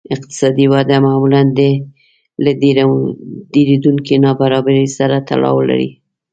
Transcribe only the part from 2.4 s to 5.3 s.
له ډېرېدونکې نابرابرۍ سره